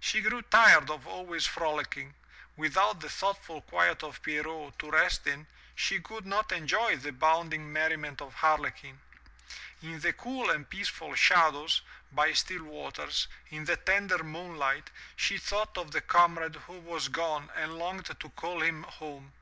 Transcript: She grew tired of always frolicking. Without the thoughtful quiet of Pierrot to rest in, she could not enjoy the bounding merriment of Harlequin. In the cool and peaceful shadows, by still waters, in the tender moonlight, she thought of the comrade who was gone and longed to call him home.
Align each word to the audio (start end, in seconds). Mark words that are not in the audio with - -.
She 0.00 0.20
grew 0.20 0.42
tired 0.42 0.90
of 0.90 1.06
always 1.06 1.46
frolicking. 1.46 2.12
Without 2.58 3.00
the 3.00 3.08
thoughtful 3.08 3.62
quiet 3.62 4.02
of 4.02 4.20
Pierrot 4.20 4.78
to 4.78 4.90
rest 4.90 5.26
in, 5.26 5.46
she 5.74 5.98
could 5.98 6.26
not 6.26 6.52
enjoy 6.52 6.96
the 6.98 7.10
bounding 7.12 7.72
merriment 7.72 8.20
of 8.20 8.34
Harlequin. 8.34 9.00
In 9.80 9.98
the 10.00 10.12
cool 10.12 10.50
and 10.50 10.68
peaceful 10.68 11.14
shadows, 11.14 11.80
by 12.12 12.34
still 12.34 12.64
waters, 12.64 13.28
in 13.48 13.64
the 13.64 13.78
tender 13.78 14.22
moonlight, 14.22 14.90
she 15.16 15.38
thought 15.38 15.78
of 15.78 15.90
the 15.92 16.02
comrade 16.02 16.56
who 16.66 16.78
was 16.80 17.08
gone 17.08 17.48
and 17.56 17.78
longed 17.78 18.04
to 18.20 18.28
call 18.28 18.60
him 18.60 18.82
home. 18.82 19.32